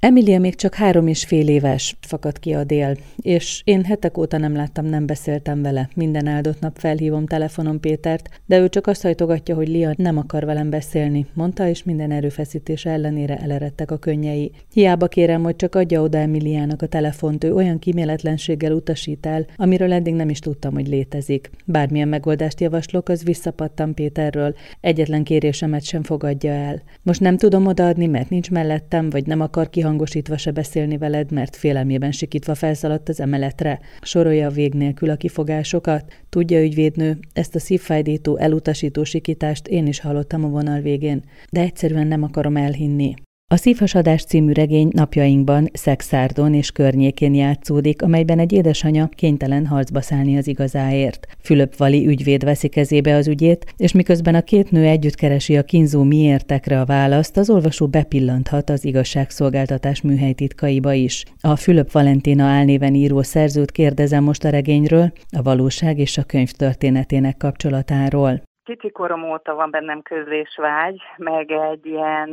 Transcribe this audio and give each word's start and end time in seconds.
Emilia 0.00 0.38
még 0.38 0.54
csak 0.54 0.74
három 0.74 1.06
és 1.06 1.24
fél 1.24 1.48
éves, 1.48 1.96
fakad 2.00 2.38
ki 2.38 2.52
a 2.52 2.64
dél, 2.64 2.96
és 3.16 3.62
én 3.64 3.84
hetek 3.84 4.18
óta 4.18 4.38
nem 4.38 4.54
láttam, 4.54 4.84
nem 4.84 5.06
beszéltem 5.06 5.62
vele. 5.62 5.88
Minden 5.94 6.26
áldott 6.26 6.60
nap 6.60 6.78
felhívom 6.78 7.26
telefonon 7.26 7.80
Pétert, 7.80 8.28
de 8.46 8.58
ő 8.58 8.68
csak 8.68 8.86
azt 8.86 9.02
hajtogatja, 9.02 9.54
hogy 9.54 9.68
Lia 9.68 9.92
nem 9.96 10.18
akar 10.18 10.44
velem 10.44 10.70
beszélni, 10.70 11.26
mondta, 11.34 11.68
és 11.68 11.82
minden 11.82 12.10
erőfeszítés 12.10 12.84
ellenére 12.84 13.36
eleredtek 13.36 13.90
a 13.90 13.96
könnyei. 13.96 14.50
Hiába 14.72 15.06
kérem, 15.06 15.42
hogy 15.42 15.56
csak 15.56 15.74
adja 15.74 16.02
oda 16.02 16.18
Emiliának 16.18 16.82
a 16.82 16.86
telefont, 16.86 17.44
ő 17.44 17.54
olyan 17.54 17.78
kiméletlenséggel 17.78 18.72
utasít 18.72 19.26
el, 19.26 19.46
amiről 19.56 19.92
eddig 19.92 20.14
nem 20.14 20.28
is 20.28 20.38
tudtam, 20.38 20.74
hogy 20.74 20.88
létezik. 20.88 21.50
Bármilyen 21.64 22.08
megoldást 22.08 22.60
javaslok, 22.60 23.08
az 23.08 23.24
visszapattam 23.24 23.94
Péterről, 23.94 24.54
egyetlen 24.80 25.24
kérésemet 25.24 25.82
sem 25.82 26.02
fogadja 26.02 26.52
el. 26.52 26.82
Most 27.02 27.20
nem 27.20 27.36
tudom 27.36 27.66
odaadni, 27.66 28.06
mert 28.06 28.30
nincs 28.30 28.50
mellettem, 28.50 29.10
vagy 29.10 29.26
nem 29.26 29.40
akar 29.40 29.70
ki 29.70 29.86
hangosítva 29.88 30.36
se 30.36 30.50
beszélni 30.50 30.98
veled, 30.98 31.30
mert 31.32 31.56
félelmében 31.56 32.12
sikítva 32.12 32.54
felszaladt 32.54 33.08
az 33.08 33.20
emeletre. 33.20 33.80
Sorolja 34.00 34.46
a 34.46 34.50
vég 34.50 34.74
nélkül 34.74 35.10
a 35.10 35.16
kifogásokat. 35.16 36.12
Tudja, 36.28 36.62
ügyvédnő, 36.62 37.18
ezt 37.32 37.54
a 37.54 37.58
szívfájdító, 37.58 38.36
elutasító 38.36 39.04
sikítást 39.04 39.68
én 39.68 39.86
is 39.86 40.00
hallottam 40.00 40.44
a 40.44 40.48
vonal 40.48 40.80
végén, 40.80 41.22
de 41.50 41.60
egyszerűen 41.60 42.06
nem 42.06 42.22
akarom 42.22 42.56
elhinni. 42.56 43.14
A 43.54 43.56
Szívhasadás 43.56 44.24
című 44.24 44.52
regény 44.52 44.88
napjainkban 44.92 45.64
Szexárdon 45.72 46.54
és 46.54 46.70
környékén 46.70 47.34
játszódik, 47.34 48.02
amelyben 48.02 48.38
egy 48.38 48.52
édesanya 48.52 49.08
kénytelen 49.16 49.66
harcba 49.66 50.00
szállni 50.00 50.36
az 50.36 50.46
igazáért. 50.48 51.26
Fülöp 51.42 51.76
Vali 51.76 52.06
ügyvéd 52.06 52.44
veszi 52.44 52.68
kezébe 52.68 53.14
az 53.14 53.28
ügyét, 53.28 53.74
és 53.76 53.92
miközben 53.92 54.34
a 54.34 54.42
két 54.42 54.70
nő 54.70 54.84
együtt 54.84 55.14
keresi 55.14 55.56
a 55.56 55.62
kínzó 55.62 56.02
miértekre 56.02 56.80
a 56.80 56.84
választ, 56.84 57.36
az 57.36 57.50
olvasó 57.50 57.86
bepillanthat 57.86 58.70
az 58.70 58.84
igazságszolgáltatás 58.84 60.02
műhely 60.02 60.32
titkaiba 60.32 60.92
is. 60.92 61.24
A 61.40 61.56
Fülöp 61.56 61.92
Valentina 61.92 62.44
álnéven 62.44 62.94
író 62.94 63.22
szerzőt 63.22 63.70
kérdezem 63.70 64.24
most 64.24 64.44
a 64.44 64.50
regényről, 64.50 65.12
a 65.38 65.42
valóság 65.42 65.98
és 65.98 66.18
a 66.18 66.24
könyv 66.32 66.50
történetének 66.50 67.36
kapcsolatáról. 67.36 68.42
Kicsi 68.64 68.92
óta 69.32 69.54
van 69.54 69.70
bennem 69.70 70.02
közlésvágy, 70.02 71.00
meg 71.16 71.50
egy 71.50 71.86
ilyen 71.86 72.28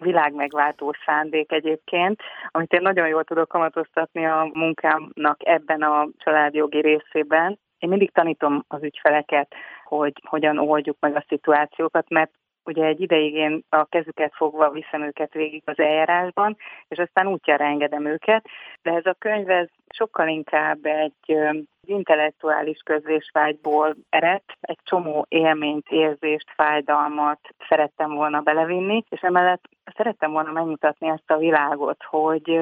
világmegváltó 0.00 0.94
szándék 1.04 1.52
egyébként, 1.52 2.20
amit 2.48 2.72
én 2.72 2.82
nagyon 2.82 3.08
jól 3.08 3.24
tudok 3.24 3.48
kamatoztatni 3.48 4.26
a 4.26 4.50
munkámnak 4.52 5.36
ebben 5.38 5.82
a 5.82 6.08
családjogi 6.16 6.80
részében. 6.80 7.58
Én 7.78 7.88
mindig 7.88 8.12
tanítom 8.12 8.64
az 8.68 8.82
ügyfeleket, 8.82 9.54
hogy 9.84 10.12
hogyan 10.28 10.58
oldjuk 10.58 10.96
meg 11.00 11.16
a 11.16 11.24
szituációkat, 11.28 12.08
mert 12.08 12.30
ugye 12.64 12.84
egy 12.84 13.00
ideig 13.00 13.34
én 13.34 13.64
a 13.68 13.84
kezüket 13.84 14.32
fogva 14.34 14.70
viszem 14.70 15.02
őket 15.02 15.32
végig 15.32 15.62
az 15.64 15.78
eljárásban, 15.78 16.56
és 16.88 16.98
aztán 16.98 17.26
útjára 17.26 17.64
engedem 17.64 18.06
őket, 18.06 18.44
de 18.82 18.90
ez 18.90 19.06
a 19.06 19.16
könyv 19.18 19.50
ez 19.50 19.68
sokkal 19.88 20.28
inkább 20.28 20.78
egy 20.84 21.36
intellektuális 21.90 22.80
közlésvágyból 22.84 23.96
ered, 24.08 24.42
egy 24.60 24.78
csomó 24.82 25.26
élményt, 25.28 25.88
érzést, 25.88 26.52
fájdalmat 26.56 27.40
szerettem 27.68 28.14
volna 28.14 28.40
belevinni, 28.40 29.04
és 29.08 29.20
emellett 29.20 29.64
szerettem 29.96 30.32
volna 30.32 30.52
megmutatni 30.52 31.08
ezt 31.08 31.30
a 31.30 31.36
világot, 31.36 32.02
hogy 32.02 32.60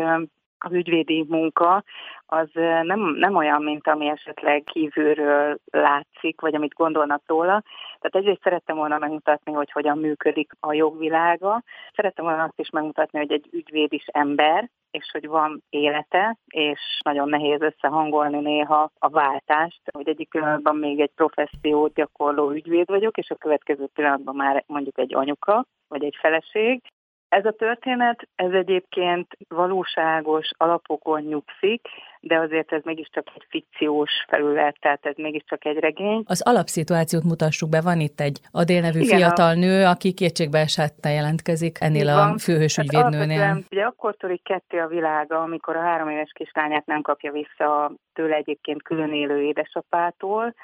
az 0.59 0.73
ügyvédi 0.73 1.25
munka 1.29 1.85
az 2.27 2.49
nem, 2.83 3.15
nem 3.15 3.37
olyan, 3.37 3.63
mint 3.63 3.89
ami 3.89 4.09
esetleg 4.09 4.65
kívülről 4.65 5.59
látszik, 5.71 6.41
vagy 6.41 6.55
amit 6.55 6.75
gondolnak 6.75 7.23
róla. 7.27 7.63
Tehát 8.01 8.15
egyrészt 8.17 8.43
szerettem 8.43 8.77
volna 8.77 8.99
megmutatni, 8.99 9.53
hogy 9.53 9.71
hogyan 9.71 9.99
működik 9.99 10.53
a 10.61 10.73
jogvilága. 10.73 11.63
Szerettem 11.95 12.25
volna 12.25 12.43
azt 12.43 12.59
is 12.59 12.71
megmutatni, 12.71 13.19
hogy 13.19 13.33
egy 13.33 13.49
ügyvéd 13.53 13.93
is 13.93 14.05
ember, 14.07 14.69
és 14.91 15.11
hogy 15.13 15.27
van 15.27 15.63
élete, 15.71 16.37
és 16.47 16.81
nagyon 17.05 17.29
nehéz 17.29 17.61
összehangolni 17.61 18.39
néha 18.41 18.91
a 18.99 19.09
váltást, 19.09 19.81
hogy 19.93 20.09
egyik 20.09 20.29
pillanatban 20.29 20.77
még 20.77 21.01
egy 21.01 21.13
professziót 21.15 21.95
gyakorló 21.95 22.51
ügyvéd 22.51 22.87
vagyok, 22.87 23.17
és 23.17 23.31
a 23.31 23.35
következő 23.35 23.87
pillanatban 23.95 24.37
már 24.37 24.65
mondjuk 24.67 24.99
egy 24.99 25.15
anyuka, 25.15 25.65
vagy 25.89 26.05
egy 26.05 26.17
feleség, 26.21 26.83
ez 27.29 27.45
a 27.45 27.53
történet, 27.53 28.29
ez 28.35 28.53
egyébként 28.53 29.27
valóságos 29.49 30.49
alapokon 30.57 31.23
nyugszik, 31.23 31.89
de 32.21 32.39
azért 32.39 32.73
ez 32.73 32.83
mégiscsak 32.85 33.27
egy 33.35 33.47
fikciós 33.49 34.11
felület, 34.29 34.77
tehát 34.81 35.07
ez 35.07 35.15
mégiscsak 35.17 35.65
egy 35.65 35.77
regény. 35.77 36.23
Az 36.27 36.43
alapszituációt 36.45 37.25
mutassuk 37.25 37.69
be, 37.69 37.81
van 37.81 38.01
itt 38.01 38.21
egy 38.21 38.41
Adél 38.51 38.81
nevű 38.81 39.01
Igen, 39.01 39.19
fiatal 39.19 39.51
a... 39.51 39.55
nő, 39.55 39.85
aki 39.85 40.13
kétségbe 40.13 40.59
esettel 40.59 41.13
jelentkezik 41.13 41.77
ennél 41.81 42.09
a 42.09 42.39
főhős 42.39 42.77
hát 42.77 42.85
ügyvédnőnél. 42.85 43.41
Hát 43.41 43.63
ugye 43.71 43.83
akkor 43.83 44.17
törik 44.17 44.43
ketté 44.43 44.79
a 44.79 44.87
világa, 44.87 45.41
amikor 45.41 45.77
a 45.77 45.83
három 45.83 46.09
éves 46.09 46.33
kislányát 46.35 46.87
nem 46.87 47.03
kapja 47.03 47.33
vissza 47.33 47.93
tőle 48.13 48.35
egyébként 48.35 48.83
külön 48.83 49.13
élő 49.13 49.43
édesapától, 49.43 50.55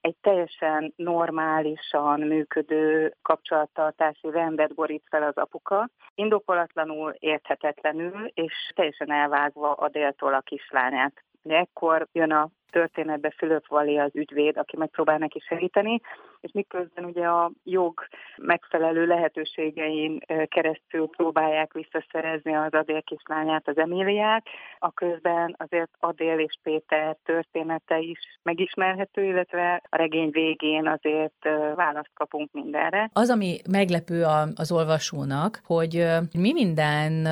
egy 0.00 0.16
teljesen 0.20 0.92
normálisan 0.96 2.20
működő 2.20 3.14
kapcsolattartási 3.22 4.30
rendet 4.30 4.74
borít 4.74 5.04
fel 5.10 5.22
az 5.22 5.36
apuka, 5.36 5.88
indokolatlanul, 6.14 7.14
érthetetlenül, 7.18 8.30
és 8.34 8.72
teljesen 8.74 9.12
elvágva 9.12 9.72
a 9.72 9.88
déltól 9.88 10.34
a 10.34 10.40
kislányát. 10.40 11.24
Ekkor 11.42 12.06
jön 12.12 12.32
a 12.32 12.48
történetbe 12.74 13.34
Fülöp 13.36 13.66
Vali 13.68 13.98
az 13.98 14.10
ügyvéd, 14.14 14.56
aki 14.56 14.76
megpróbál 14.76 15.18
neki 15.18 15.42
segíteni, 15.48 16.00
és 16.40 16.50
miközben 16.52 17.04
ugye 17.04 17.26
a 17.26 17.50
jog 17.64 18.00
megfelelő 18.36 19.06
lehetőségein 19.06 20.20
keresztül 20.48 21.08
próbálják 21.16 21.72
visszaszerezni 21.72 22.54
az 22.54 22.72
Adél 22.72 23.02
kislányát, 23.02 23.68
az 23.68 23.78
Emíliát, 23.78 24.46
a 24.78 24.92
közben 24.92 25.54
azért 25.58 25.90
Adél 26.00 26.38
és 26.38 26.58
Péter 26.62 27.16
története 27.24 27.98
is 27.98 28.18
megismerhető, 28.42 29.24
illetve 29.24 29.82
a 29.88 29.96
regény 29.96 30.30
végén 30.30 30.88
azért 30.88 31.44
választ 31.74 32.14
kapunk 32.14 32.52
mindenre. 32.52 33.10
Az, 33.12 33.30
ami 33.30 33.56
meglepő 33.70 34.22
az 34.54 34.72
olvasónak, 34.72 35.60
hogy 35.64 36.06
mi 36.38 36.52
minden 36.52 37.26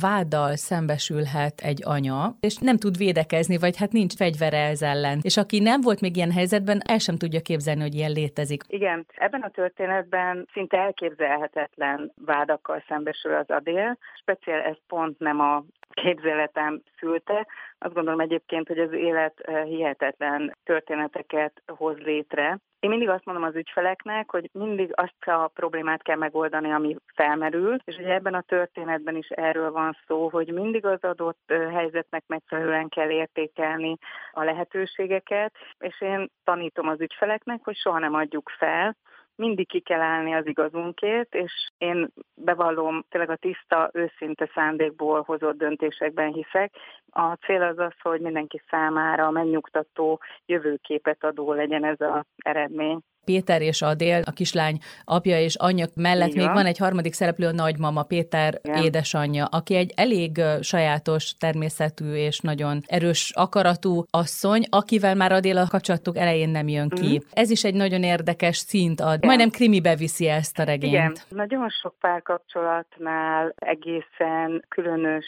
váddal 0.00 0.56
szembesülhet 0.56 1.60
egy 1.60 1.80
anya, 1.84 2.36
és 2.40 2.56
nem 2.56 2.76
tud 2.76 2.96
védekezni, 2.96 3.58
vagy 3.58 3.76
hát 3.76 3.92
nincs 3.92 4.14
fegyvere 4.14 4.62
ez 4.66 4.82
ellen. 4.82 5.18
És 5.22 5.36
aki 5.36 5.58
nem 5.58 5.80
volt 5.80 6.00
még 6.00 6.16
ilyen 6.16 6.32
helyzetben, 6.32 6.80
el 6.84 6.98
sem 6.98 7.16
tudja 7.16 7.40
képzelni, 7.40 7.80
hogy 7.80 7.94
ilyen 7.94 8.10
létezik. 8.10 8.62
Igen, 8.66 9.06
ebben 9.16 9.40
a 9.40 9.50
történetben 9.50 10.48
szinte 10.52 10.76
elképzelhetetlen 10.76 12.12
vádakkal 12.24 12.84
szembesül 12.88 13.34
az 13.34 13.50
Adél. 13.50 13.98
Speciál 14.20 14.60
ez 14.60 14.76
pont 14.88 15.18
nem 15.18 15.40
a 15.40 15.64
képzeletem 15.94 16.82
szülte. 16.98 17.46
Azt 17.84 17.94
gondolom 17.94 18.20
egyébként, 18.20 18.68
hogy 18.68 18.78
az 18.78 18.92
élet 18.92 19.50
hihetetlen 19.64 20.56
történeteket 20.64 21.62
hoz 21.66 21.98
létre. 21.98 22.58
Én 22.80 22.90
mindig 22.90 23.08
azt 23.08 23.24
mondom 23.24 23.44
az 23.44 23.54
ügyfeleknek, 23.54 24.30
hogy 24.30 24.50
mindig 24.52 24.90
azt 24.94 25.26
a 25.26 25.50
problémát 25.54 26.02
kell 26.02 26.16
megoldani, 26.16 26.72
ami 26.72 26.96
felmerül, 27.14 27.76
és 27.84 27.96
ugye 27.96 28.12
ebben 28.12 28.34
a 28.34 28.40
történetben 28.40 29.16
is 29.16 29.28
erről 29.28 29.70
van 29.70 29.96
szó, 30.06 30.28
hogy 30.28 30.52
mindig 30.52 30.86
az 30.86 31.02
adott 31.04 31.52
helyzetnek 31.72 32.24
megfelelően 32.26 32.88
kell 32.88 33.10
értékelni 33.10 33.96
a 34.32 34.42
lehetőségeket, 34.42 35.54
és 35.78 36.00
én 36.00 36.30
tanítom 36.44 36.88
az 36.88 37.00
ügyfeleknek, 37.00 37.60
hogy 37.64 37.76
soha 37.76 37.98
nem 37.98 38.14
adjuk 38.14 38.50
fel, 38.58 38.96
mindig 39.36 39.68
ki 39.68 39.80
kell 39.80 40.00
állni 40.00 40.34
az 40.34 40.46
igazunkért, 40.46 41.34
és 41.34 41.52
én 41.78 42.12
bevallom, 42.34 43.04
tényleg 43.08 43.30
a 43.30 43.36
tiszta, 43.36 43.90
őszinte 43.92 44.50
szándékból 44.54 45.22
hozott 45.22 45.56
döntésekben 45.56 46.32
hiszek. 46.32 46.74
A 47.10 47.32
cél 47.32 47.62
az 47.62 47.78
az, 47.78 47.94
hogy 48.02 48.20
mindenki 48.20 48.62
számára 48.70 49.30
megnyugtató 49.30 50.20
jövőképet 50.46 51.24
adó 51.24 51.52
legyen 51.52 51.84
ez 51.84 52.00
az 52.00 52.24
eredmény. 52.36 53.00
Péter 53.24 53.62
és 53.62 53.82
Adél, 53.82 54.22
a 54.24 54.30
kislány 54.30 54.78
apja 55.04 55.40
és 55.40 55.54
anyja 55.56 55.86
mellett 55.94 56.28
Igen. 56.28 56.44
még 56.44 56.54
van 56.54 56.66
egy 56.66 56.78
harmadik 56.78 57.12
szereplő, 57.12 57.46
a 57.46 57.52
nagymama, 57.52 58.02
Péter 58.02 58.58
Igen. 58.62 58.82
édesanyja, 58.82 59.44
aki 59.44 59.74
egy 59.74 59.92
elég 59.96 60.40
sajátos 60.60 61.34
természetű 61.38 62.12
és 62.12 62.40
nagyon 62.40 62.80
erős 62.86 63.32
akaratú 63.34 64.04
asszony, 64.10 64.62
akivel 64.70 65.14
már 65.14 65.32
Adél 65.32 65.58
a 65.58 65.66
kapcsolatok 65.68 66.16
elején 66.16 66.48
nem 66.48 66.68
jön 66.68 66.88
ki. 66.88 67.12
Mm. 67.14 67.26
Ez 67.32 67.50
is 67.50 67.64
egy 67.64 67.74
nagyon 67.74 68.02
érdekes 68.02 68.56
szint 68.56 69.00
ad. 69.00 69.16
Igen. 69.16 69.26
Majdnem 69.26 69.50
krimibe 69.50 69.94
viszi 69.94 70.28
ezt 70.28 70.58
a 70.58 70.62
regényt. 70.62 70.92
Igen, 70.92 71.14
nagyon 71.28 71.68
sok 71.68 71.94
párkapcsolatnál 72.00 73.54
egészen 73.56 74.64
különös 74.68 75.24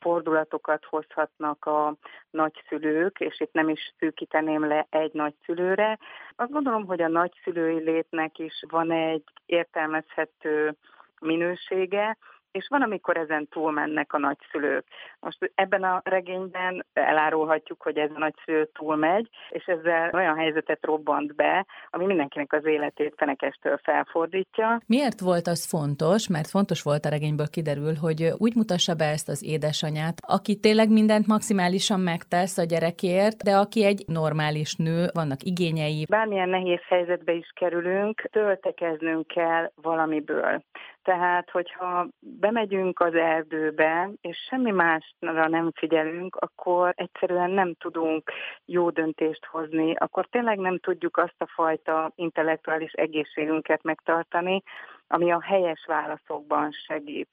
fordulatokat 0.00 0.84
hozhatnak 0.84 1.64
a 1.64 1.96
nagyszülők, 2.30 3.20
és 3.20 3.40
itt 3.40 3.52
nem 3.52 3.68
is 3.68 3.94
szűkíteném 3.98 4.66
le 4.66 4.86
egy 4.90 5.12
nagyszülőre. 5.12 5.98
Azt 6.36 6.50
gondolom, 6.50 6.86
hogy 6.86 7.02
a 7.02 7.08
nagyszülői 7.28 7.82
létnek 7.84 8.38
is 8.38 8.64
van 8.68 8.90
egy 8.90 9.22
értelmezhető 9.46 10.76
minősége, 11.20 12.16
és 12.50 12.66
van, 12.68 12.82
amikor 12.82 13.16
ezen 13.16 13.48
túlmennek 13.48 14.12
a 14.12 14.18
nagyszülők. 14.18 14.84
Most 15.20 15.52
ebben 15.54 15.82
a 15.82 16.00
regényben 16.04 16.86
elárulhatjuk, 16.92 17.82
hogy 17.82 17.98
ez 17.98 18.10
a 18.14 18.18
nagyszülő 18.18 18.68
túlmegy, 18.72 19.28
és 19.50 19.64
ezzel 19.64 20.10
olyan 20.12 20.36
helyzetet 20.36 20.84
robbant 20.84 21.34
be, 21.34 21.66
ami 21.90 22.04
mindenkinek 22.06 22.52
az 22.52 22.64
életét 22.64 23.14
fenekestől 23.16 23.78
felfordítja. 23.82 24.80
Miért 24.86 25.20
volt 25.20 25.46
az 25.46 25.68
fontos, 25.68 26.28
mert 26.28 26.48
fontos 26.48 26.82
volt 26.82 27.04
a 27.04 27.08
regényből 27.08 27.48
kiderül, 27.48 27.94
hogy 28.00 28.30
úgy 28.38 28.54
mutassa 28.54 28.94
be 28.94 29.04
ezt 29.04 29.28
az 29.28 29.44
édesanyát, 29.44 30.14
aki 30.26 30.60
tényleg 30.60 30.90
mindent 30.90 31.26
maximálisan 31.26 32.00
megtesz 32.00 32.58
a 32.58 32.64
gyerekért, 32.64 33.42
de 33.42 33.56
aki 33.56 33.84
egy 33.84 34.04
normális 34.06 34.76
nő, 34.76 35.06
vannak 35.12 35.42
igényei. 35.42 36.04
Bármilyen 36.08 36.48
nehéz 36.48 36.82
helyzetbe 36.88 37.32
is 37.32 37.52
kerülünk, 37.54 38.20
töltekeznünk 38.30 39.26
kell 39.26 39.70
valamiből. 39.82 40.62
Tehát, 41.08 41.50
hogyha 41.50 42.06
bemegyünk 42.20 43.00
az 43.00 43.14
erdőbe, 43.14 44.10
és 44.20 44.36
semmi 44.48 44.70
másra 44.70 45.48
nem 45.48 45.70
figyelünk, 45.74 46.36
akkor 46.36 46.92
egyszerűen 46.96 47.50
nem 47.50 47.74
tudunk 47.74 48.30
jó 48.64 48.90
döntést 48.90 49.44
hozni, 49.44 49.94
akkor 49.94 50.26
tényleg 50.26 50.58
nem 50.58 50.78
tudjuk 50.78 51.16
azt 51.16 51.34
a 51.38 51.46
fajta 51.54 52.12
intellektuális 52.14 52.92
egészségünket 52.92 53.82
megtartani, 53.82 54.62
ami 55.08 55.32
a 55.32 55.42
helyes 55.42 55.84
válaszokban 55.86 56.70
segít. 56.70 57.28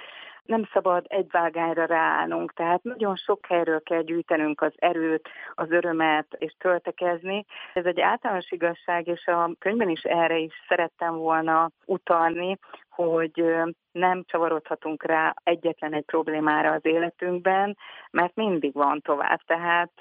Nem 0.46 0.70
szabad 0.74 1.06
egy 1.08 1.28
vágányra 1.32 1.86
ráállnunk, 1.86 2.54
tehát 2.54 2.84
nagyon 2.84 3.16
sok 3.16 3.46
helyről 3.46 3.82
kell 3.82 4.02
gyűjtenünk 4.02 4.62
az 4.62 4.74
erőt, 4.76 5.30
az 5.54 5.72
örömet 5.72 6.36
és 6.38 6.56
töltekezni. 6.58 7.46
Ez 7.74 7.86
egy 7.86 8.00
általános 8.00 8.52
igazság, 8.52 9.08
és 9.08 9.26
a 9.26 9.52
könyvben 9.60 9.90
is 9.90 10.02
erre 10.02 10.38
is 10.38 10.54
szerettem 10.68 11.16
volna 11.16 11.70
utalni, 11.86 12.58
hogy 12.90 13.46
nem 13.92 14.24
csavarodhatunk 14.26 15.04
rá 15.04 15.34
egyetlen 15.44 15.94
egy 15.94 16.06
problémára 16.06 16.72
az 16.72 16.86
életünkben, 16.86 17.78
mert 18.12 18.36
mindig 18.36 18.74
van 18.74 19.02
tovább. 19.02 19.40
Tehát 19.46 19.92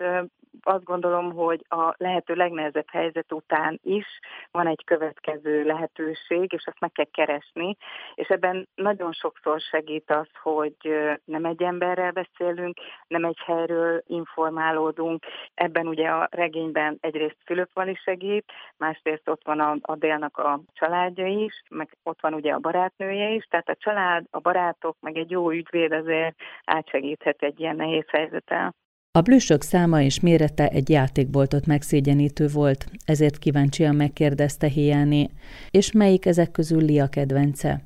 azt 0.63 0.85
gondolom, 0.85 1.33
hogy 1.33 1.65
a 1.69 1.95
lehető 1.97 2.35
legnehezebb 2.35 2.91
helyzet 2.91 3.33
után 3.33 3.81
is 3.83 4.07
van 4.51 4.67
egy 4.67 4.85
következő 4.85 5.65
lehetőség, 5.65 6.53
és 6.53 6.67
azt 6.67 6.81
meg 6.81 6.93
kell 6.93 7.11
keresni, 7.11 7.77
és 8.15 8.29
ebben 8.29 8.69
nagyon 8.75 9.13
sokszor 9.13 9.61
segít 9.61 10.11
az, 10.11 10.29
hogy 10.43 10.77
nem 11.25 11.45
egy 11.45 11.63
emberrel 11.63 12.11
beszélünk, 12.13 12.79
nem 13.07 13.25
egy 13.25 13.39
helyről 13.47 14.03
informálódunk. 14.07 15.25
Ebben 15.55 15.87
ugye 15.87 16.09
a 16.09 16.29
regényben 16.31 16.99
egyrészt 17.01 17.37
Fülöp 17.45 17.71
Vali 17.73 17.95
segít, 17.95 18.53
másrészt 18.77 19.29
ott 19.29 19.45
van 19.45 19.61
a, 19.61 19.77
a 19.81 19.95
Délnak 19.95 20.37
a 20.39 20.61
családja 20.73 21.27
is, 21.27 21.63
meg 21.71 21.97
ott 22.03 22.21
van 22.21 22.35
ugye 22.35 22.53
a 22.53 22.59
barátnője 22.59 23.29
is, 23.31 23.45
tehát 23.45 23.69
a 23.69 23.77
család, 23.77 24.25
a 24.31 24.39
barátok, 24.39 24.97
meg 25.01 25.17
egy 25.17 25.31
jó 25.31 25.51
ügyvéd 25.51 25.93
azért 25.93 26.35
átsegíthet 26.65 27.43
egy 27.43 27.61
ilyen 27.61 27.77
nehéz 27.77 28.09
helyzetel. 28.09 28.75
A 29.17 29.21
blüssök 29.21 29.63
száma 29.63 30.03
és 30.03 30.21
mérete 30.21 30.69
egy 30.69 30.91
játékboltot 30.91 31.67
megszégyenítő 31.67 32.49
volt, 32.49 32.87
ezért 33.05 33.39
kíváncsian 33.39 33.95
megkérdezte 33.95 34.67
Hiáni, 34.67 35.31
és 35.71 35.93
melyik 35.93 36.27
ezek 36.27 36.51
közül 36.51 36.83
Lia 36.85 37.07
kedvence? 37.07 37.83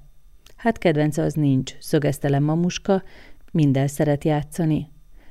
Hát 0.56 0.78
kedvence 0.78 1.22
az 1.22 1.34
nincs, 1.34 1.74
szögezte 1.78 2.28
le 2.28 2.38
mamuska, 2.38 3.02
minden 3.52 3.86
szeret 3.86 4.24
játszani. 4.24 4.88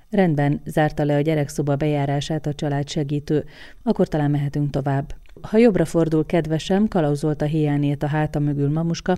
Rendben, 0.09 0.61
zárta 0.65 1.03
le 1.03 1.15
a 1.15 1.21
gyerekszoba 1.21 1.75
bejárását 1.75 2.45
a 2.45 2.53
család 2.53 2.89
segítő, 2.89 3.45
akkor 3.83 4.07
talán 4.07 4.31
mehetünk 4.31 4.69
tovább. 4.69 5.15
Ha 5.41 5.57
jobbra 5.57 5.85
fordul 5.85 6.25
kedvesem, 6.25 6.87
kalauzolta 6.87 7.45
hiányét 7.45 8.03
a 8.03 8.07
háta 8.07 8.39
mögül 8.39 8.71
mamuska, 8.71 9.17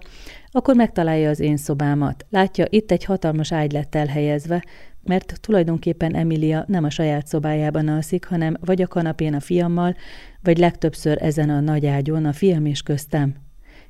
akkor 0.52 0.76
megtalálja 0.76 1.30
az 1.30 1.40
én 1.40 1.58
szobámat. 1.58 2.26
Látja, 2.30 2.66
itt 2.70 2.92
egy 2.92 3.04
hatalmas 3.04 3.52
ágy 3.52 3.72
lett 3.72 3.96
elhelyezve, 3.96 4.64
mert 5.10 5.38
tulajdonképpen 5.42 6.16
Emilia 6.16 6.64
nem 6.68 6.84
a 6.84 6.90
saját 6.90 7.28
szobájában 7.28 7.88
alszik, 7.88 8.26
hanem 8.26 8.58
vagy 8.60 8.82
a 8.82 8.88
kanapén 8.88 9.34
a 9.34 9.40
fiammal, 9.40 9.96
vagy 10.44 10.58
legtöbbször 10.58 11.18
ezen 11.22 11.50
a 11.50 11.60
nagy 11.60 11.86
ágyon 11.86 12.26
a 12.26 12.34
fiam 12.34 12.66
és 12.66 12.82
köztem. 12.82 13.36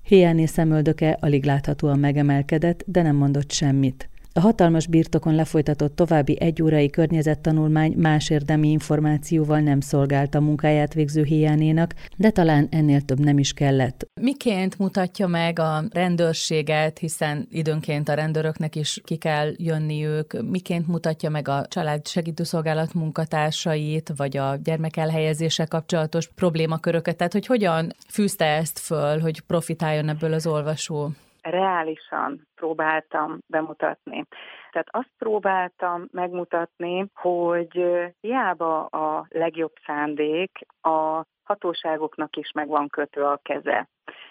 Hiáné 0.01 0.45
szemöldöke 0.45 1.17
alig 1.19 1.45
láthatóan 1.45 1.99
megemelkedett, 1.99 2.83
de 2.85 3.01
nem 3.01 3.15
mondott 3.15 3.51
semmit. 3.51 4.09
A 4.33 4.39
hatalmas 4.39 4.87
birtokon 4.87 5.35
lefolytatott 5.35 5.95
további 5.95 6.37
egyórai 6.39 6.89
környezettanulmány 6.89 7.93
más 7.97 8.29
érdemi 8.29 8.69
információval 8.69 9.59
nem 9.59 9.79
szolgálta 9.79 10.37
a 10.37 10.41
munkáját 10.41 10.93
végző 10.93 11.23
hiánénak, 11.23 11.93
de 12.17 12.29
talán 12.29 12.67
ennél 12.71 13.01
több 13.01 13.19
nem 13.19 13.37
is 13.37 13.53
kellett. 13.53 14.07
Miként 14.21 14.77
mutatja 14.77 15.27
meg 15.27 15.59
a 15.59 15.83
rendőrséget, 15.91 16.97
hiszen 16.97 17.47
időnként 17.49 18.09
a 18.09 18.13
rendőröknek 18.13 18.75
is 18.75 19.01
ki 19.03 19.15
kell 19.15 19.53
jönni 19.57 20.05
ők, 20.05 20.49
miként 20.49 20.87
mutatja 20.87 21.29
meg 21.29 21.47
a 21.47 21.65
család 21.67 22.07
segítőszolgálat 22.07 22.93
munkatársait, 22.93 24.11
vagy 24.15 24.37
a 24.37 24.55
gyermekelhelyezéssel 24.63 25.67
kapcsolatos 25.67 26.29
problémaköröket, 26.35 27.17
tehát 27.17 27.33
hogy 27.33 27.45
hogyan 27.45 27.93
fűzte 28.09 28.45
ezt 28.45 28.79
föl, 28.79 29.19
hogy 29.19 29.41
profitáljon 29.41 30.09
ebből 30.09 30.33
az 30.33 30.47
olvasó? 30.47 31.11
Reálisan 31.41 32.47
próbáltam 32.55 33.37
bemutatni. 33.47 34.25
Tehát 34.71 34.87
azt 34.91 35.11
próbáltam 35.17 36.07
megmutatni, 36.11 37.05
hogy 37.13 37.85
hiába 38.19 38.85
a 38.85 39.25
legjobb 39.29 39.73
szándék, 39.85 40.59
a 40.81 41.23
hatóságoknak 41.43 42.35
is 42.35 42.51
meg 42.51 42.67
van 42.67 42.87
kötve 42.87 43.29
a 43.29 43.39
keze. 43.43 43.87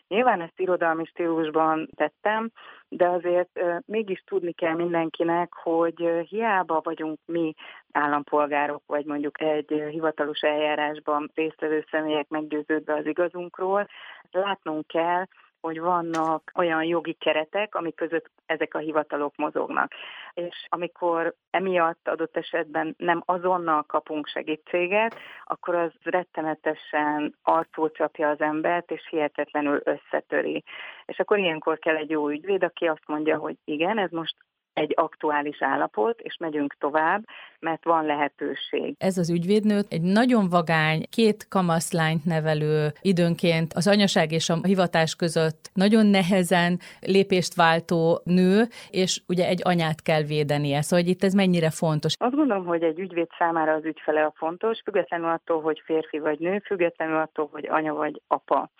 Nyilván 0.08 0.40
ezt 0.40 0.60
irodalmi 0.60 1.04
stílusban 1.04 1.88
tettem, 1.96 2.50
de 2.88 3.08
azért 3.08 3.60
mégis 3.86 4.22
tudni 4.26 4.52
kell 4.52 4.74
mindenkinek, 4.74 5.52
hogy 5.52 6.24
hiába 6.28 6.80
vagyunk 6.84 7.18
mi 7.24 7.54
állampolgárok, 7.92 8.82
vagy 8.86 9.04
mondjuk 9.04 9.40
egy 9.40 9.82
hivatalos 9.90 10.40
eljárásban 10.40 11.30
résztvevő 11.34 11.84
személyek 11.90 12.28
meggyőződve 12.28 12.94
az 12.94 13.06
igazunkról, 13.06 13.88
látnunk 14.30 14.86
kell, 14.86 15.24
hogy 15.68 15.80
vannak 15.80 16.52
olyan 16.54 16.84
jogi 16.84 17.12
keretek, 17.12 17.74
amik 17.74 17.94
között 17.94 18.30
ezek 18.46 18.74
a 18.74 18.78
hivatalok 18.78 19.36
mozognak. 19.36 19.92
És 20.34 20.66
amikor 20.68 21.34
emiatt 21.50 22.08
adott 22.08 22.36
esetben 22.36 22.94
nem 22.98 23.22
azonnal 23.24 23.82
kapunk 23.82 24.26
segítséget, 24.26 25.14
akkor 25.44 25.74
az 25.74 25.92
rettenetesen 26.02 27.34
arcul 27.42 27.90
csapja 27.90 28.28
az 28.28 28.40
embert, 28.40 28.90
és 28.90 29.06
hihetetlenül 29.10 29.80
összetöri. 29.84 30.64
És 31.04 31.18
akkor 31.18 31.38
ilyenkor 31.38 31.78
kell 31.78 31.96
egy 31.96 32.10
jó 32.10 32.28
ügyvéd, 32.28 32.62
aki 32.62 32.86
azt 32.86 33.06
mondja, 33.06 33.36
hogy 33.38 33.56
igen, 33.64 33.98
ez 33.98 34.10
most 34.10 34.34
egy 34.78 34.92
aktuális 34.96 35.62
állapot, 35.62 36.20
és 36.20 36.36
megyünk 36.40 36.74
tovább, 36.78 37.24
mert 37.60 37.84
van 37.84 38.04
lehetőség. 38.04 38.94
Ez 38.98 39.18
az 39.18 39.30
ügyvédnő 39.30 39.80
egy 39.88 40.02
nagyon 40.02 40.48
vagány, 40.48 41.02
két 41.10 41.48
kamaszlányt 41.48 42.24
nevelő, 42.24 42.88
időnként 43.00 43.72
az 43.72 43.86
anyaság 43.88 44.32
és 44.32 44.48
a 44.48 44.56
hivatás 44.62 45.14
között 45.14 45.70
nagyon 45.74 46.06
nehezen 46.06 46.78
lépést 47.00 47.54
váltó 47.54 48.20
nő, 48.24 48.62
és 48.90 49.20
ugye 49.28 49.46
egy 49.46 49.60
anyát 49.64 50.02
kell 50.02 50.22
védenie. 50.22 50.82
Szóval 50.82 51.04
hogy 51.04 51.14
itt 51.14 51.22
ez 51.22 51.32
mennyire 51.32 51.70
fontos? 51.70 52.14
Azt 52.18 52.34
gondolom, 52.34 52.64
hogy 52.64 52.82
egy 52.82 52.98
ügyvéd 52.98 53.28
számára 53.38 53.72
az 53.72 53.84
ügyfele 53.84 54.24
a 54.24 54.32
fontos, 54.36 54.80
függetlenül 54.84 55.28
attól, 55.28 55.60
hogy 55.60 55.82
férfi 55.84 56.18
vagy 56.18 56.38
nő, 56.38 56.58
függetlenül 56.58 57.16
attól, 57.16 57.48
hogy 57.52 57.66
anya 57.68 57.94
vagy 57.94 58.20
apa. 58.26 58.70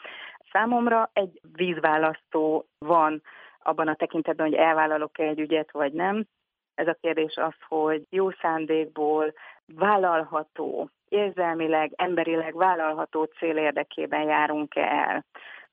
Számomra 0.53 1.11
egy 1.13 1.41
vízválasztó 1.53 2.67
van 2.79 3.23
abban 3.69 3.89
a 3.89 3.95
tekintetben, 3.95 4.47
hogy 4.47 4.57
elvállalok-e 4.57 5.23
egy 5.23 5.41
ügyet, 5.41 5.73
vagy 5.73 5.93
nem. 5.93 6.25
Ez 6.75 6.87
a 6.87 6.97
kérdés 7.01 7.37
az, 7.37 7.55
hogy 7.69 8.07
jó 8.11 8.31
szándékból 8.31 9.33
vállalható, 9.67 10.91
érzelmileg, 11.09 11.93
emberileg 11.97 12.57
vállalható 12.57 13.25
cél 13.25 13.57
érdekében 13.57 14.23
járunk-e 14.23 14.87
el. 14.87 15.25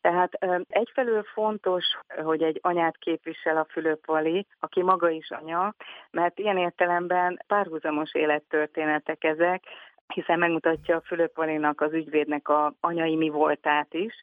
Tehát 0.01 0.37
egyfelől 0.69 1.23
fontos, 1.23 1.85
hogy 2.23 2.43
egy 2.43 2.59
anyát 2.61 2.97
képvisel 2.97 3.57
a 3.57 3.67
Fülöp 3.69 4.05
Vali, 4.05 4.47
aki 4.59 4.81
maga 4.81 5.09
is 5.09 5.31
anya, 5.31 5.75
mert 6.11 6.39
ilyen 6.39 6.57
értelemben 6.57 7.39
párhuzamos 7.47 8.13
élettörténetek 8.13 9.23
ezek, 9.23 9.63
hiszen 10.13 10.39
megmutatja 10.39 10.95
a 10.95 11.01
Fülöp 11.05 11.35
Valinak, 11.35 11.81
az 11.81 11.93
ügyvédnek 11.93 12.49
a 12.49 12.73
anyai 12.79 13.15
mi 13.15 13.29
voltát 13.29 13.93
is, 13.93 14.13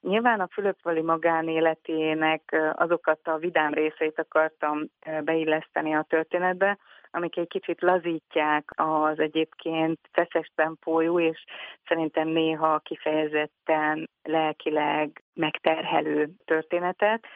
Nyilván 0.00 0.40
a 0.40 0.48
Fülöpvali 0.52 1.02
magánéletének 1.02 2.56
azokat 2.72 3.28
a 3.28 3.36
vidám 3.36 3.72
részeit 3.72 4.18
akartam 4.18 4.82
beilleszteni 5.24 5.94
a 5.94 6.06
történetbe, 6.08 6.78
amik 7.10 7.36
egy 7.36 7.48
kicsit 7.48 7.80
lazítják 7.82 8.70
az 8.74 9.18
egyébként 9.18 9.98
feszes 10.12 10.52
tempójú, 10.54 11.20
és 11.20 11.44
szerintem 11.88 12.28
néha 12.28 12.78
kifejezetten 12.78 14.08
lelkileg 14.22 15.22
megterhelő 15.34 16.30
történetet. 16.44 17.26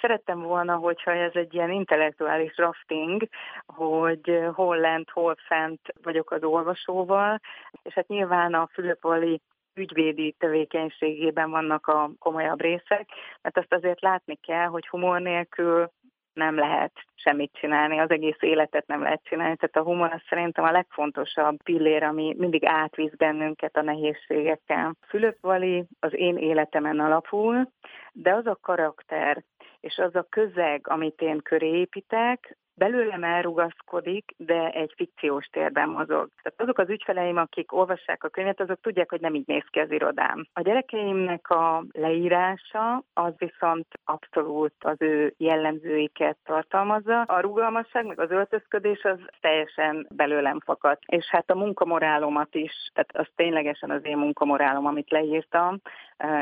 Szerettem 0.00 0.40
volna, 0.40 0.76
hogyha 0.76 1.10
ez 1.10 1.34
egy 1.34 1.54
ilyen 1.54 1.70
intellektuális 1.70 2.56
rafting, 2.56 3.28
hogy 3.66 4.40
hol 4.54 4.76
lent, 4.76 5.10
hol 5.10 5.36
fent 5.46 5.80
vagyok 6.02 6.30
az 6.30 6.42
olvasóval, 6.42 7.40
és 7.82 7.94
hát 7.94 8.08
nyilván 8.08 8.54
a 8.54 8.68
Fülöpvali 8.72 9.40
ügyvédi 9.74 10.34
tevékenységében 10.38 11.50
vannak 11.50 11.86
a 11.86 12.10
komolyabb 12.18 12.60
részek, 12.60 13.08
mert 13.42 13.58
azt 13.58 13.72
azért 13.72 14.00
látni 14.00 14.38
kell, 14.46 14.66
hogy 14.66 14.88
humor 14.88 15.20
nélkül 15.20 15.90
nem 16.36 16.56
lehet 16.56 16.92
semmit 17.14 17.52
csinálni, 17.52 17.98
az 17.98 18.10
egész 18.10 18.36
életet 18.40 18.86
nem 18.86 19.02
lehet 19.02 19.20
csinálni. 19.24 19.56
Tehát 19.56 19.76
a 19.76 19.90
humor 19.90 20.12
az 20.12 20.20
szerintem 20.28 20.64
a 20.64 20.70
legfontosabb 20.70 21.62
pillér, 21.62 22.02
ami 22.02 22.34
mindig 22.38 22.64
átvisz 22.64 23.14
bennünket 23.16 23.76
a 23.76 23.82
nehézségekkel. 23.82 24.94
Fülöp 25.08 25.36
Vali 25.40 25.84
az 26.00 26.14
én 26.14 26.36
életemen 26.36 27.00
alapul, 27.00 27.70
de 28.12 28.34
az 28.34 28.46
a 28.46 28.58
karakter, 28.62 29.42
és 29.86 29.98
az 29.98 30.14
a 30.14 30.26
közeg, 30.30 30.88
amit 30.88 31.20
én 31.20 31.38
köré 31.38 31.78
építek, 31.78 32.56
belőlem 32.76 33.24
elrugaszkodik, 33.24 34.34
de 34.36 34.70
egy 34.70 34.92
fikciós 34.96 35.46
térben 35.46 35.88
mozog. 35.88 36.28
Tehát 36.42 36.60
azok 36.60 36.78
az 36.78 36.88
ügyfeleim, 36.88 37.36
akik 37.36 37.72
olvassák 37.72 38.24
a 38.24 38.28
könyvet, 38.28 38.60
azok 38.60 38.80
tudják, 38.80 39.10
hogy 39.10 39.20
nem 39.20 39.34
így 39.34 39.46
néz 39.46 39.64
ki 39.70 39.78
az 39.78 39.90
irodám. 39.90 40.46
A 40.52 40.60
gyerekeimnek 40.60 41.50
a 41.50 41.84
leírása 41.92 43.02
az 43.12 43.32
viszont 43.36 43.86
abszolút 44.04 44.74
az 44.78 44.96
ő 44.98 45.34
jellemzőiket 45.36 46.36
tartalmazza. 46.44 47.20
A 47.20 47.40
rugalmasság, 47.40 48.06
meg 48.06 48.20
az 48.20 48.30
öltözködés 48.30 49.02
az 49.04 49.18
teljesen 49.40 50.06
belőlem 50.10 50.60
fakad. 50.60 50.98
És 51.06 51.26
hát 51.26 51.50
a 51.50 51.54
munkamorálomat 51.54 52.54
is, 52.54 52.72
tehát 52.92 53.16
az 53.16 53.34
ténylegesen 53.34 53.90
az 53.90 54.04
én 54.04 54.16
munkamorálom, 54.16 54.86
amit 54.86 55.10
leírtam. 55.10 55.80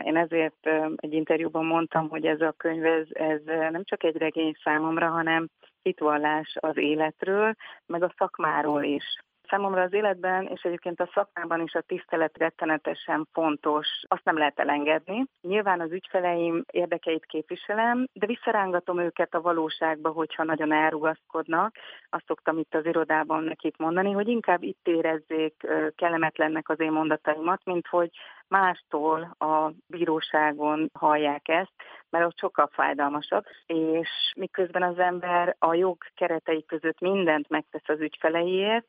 Én 0.04 0.16
ezért 0.16 0.68
egy 0.96 1.12
interjúban 1.12 1.64
mondtam, 1.64 2.08
hogy 2.08 2.26
ez 2.26 2.40
a 2.40 2.54
könyv, 2.56 2.84
ez, 2.84 3.06
ez 3.12 3.40
nem 3.44 3.84
csak 3.84 4.04
egy 4.04 4.16
regény 4.16 4.54
számomra, 4.64 5.08
hanem 5.08 5.48
hitvallás 5.84 6.56
az 6.60 6.76
életről, 6.76 7.54
meg 7.86 8.02
a 8.02 8.14
szakmáról 8.16 8.82
is. 8.82 9.04
Számomra 9.48 9.82
az 9.82 9.92
életben, 9.92 10.46
és 10.46 10.62
egyébként 10.62 11.00
a 11.00 11.10
szakmában 11.14 11.60
is 11.60 11.74
a 11.74 11.80
tisztelet 11.80 12.38
rettenetesen 12.38 13.28
fontos, 13.32 13.86
azt 14.08 14.24
nem 14.24 14.38
lehet 14.38 14.58
elengedni. 14.58 15.24
Nyilván 15.40 15.80
az 15.80 15.92
ügyfeleim 15.92 16.64
érdekeit 16.70 17.26
képviselem, 17.26 18.06
de 18.12 18.26
visszarángatom 18.26 18.98
őket 18.98 19.34
a 19.34 19.40
valóságba, 19.40 20.10
hogyha 20.10 20.44
nagyon 20.44 20.72
elrugaszkodnak. 20.72 21.76
Azt 22.10 22.26
szoktam 22.26 22.58
itt 22.58 22.74
az 22.74 22.86
irodában 22.86 23.44
nekik 23.44 23.76
mondani, 23.76 24.12
hogy 24.12 24.28
inkább 24.28 24.62
itt 24.62 24.86
érezzék 24.88 25.66
kellemetlennek 25.96 26.68
az 26.68 26.80
én 26.80 26.92
mondataimat, 26.92 27.60
mint 27.64 27.86
hogy 27.86 28.10
mástól 28.48 29.34
a 29.38 29.72
bíróságon 29.86 30.90
hallják 30.92 31.48
ezt, 31.48 31.72
mert 32.10 32.24
ott 32.24 32.38
sokkal 32.38 32.68
fájdalmasabb, 32.72 33.44
és 33.66 34.08
miközben 34.36 34.82
az 34.82 34.98
ember 34.98 35.56
a 35.58 35.74
jog 35.74 35.96
keretei 36.14 36.64
között 36.64 37.00
mindent 37.00 37.48
megtesz 37.48 37.88
az 37.88 38.00
ügyfeleiért, 38.00 38.86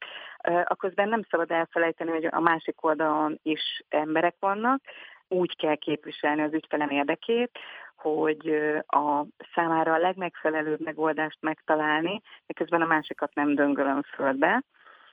közben 0.86 1.10
nem 1.10 1.24
szabad 1.30 1.52
elfelejteni, 1.52 2.12
hogy 2.12 2.28
a 2.32 2.40
másik 2.40 2.86
oldalon 2.86 3.40
is 3.44 3.84
emberek 3.90 4.36
vannak, 4.40 4.82
úgy 5.28 5.56
kell 5.56 5.76
képviselni 5.76 6.42
az 6.42 6.54
ügyfelem 6.54 6.90
érdekét, 6.90 7.60
hogy 7.96 8.56
a 8.88 9.26
számára 9.54 9.94
a 9.94 9.98
legmegfelelőbb 9.98 10.80
megoldást 10.80 11.38
megtalálni, 11.42 12.22
miközben 12.46 12.82
a 12.82 12.86
másikat 12.86 13.34
nem 13.34 13.56
döngölöm 13.56 14.02
földbe 14.02 14.64